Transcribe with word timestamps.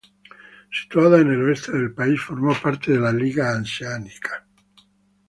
Situada 0.71 1.19
en 1.19 1.27
el 1.29 1.43
oeste 1.43 1.73
del 1.73 1.93
país, 1.93 2.19
formó 2.19 2.55
parte 2.59 2.93
de 2.93 2.99
la 3.01 3.11
Liga 3.13 3.51
Hanseática. 3.51 4.47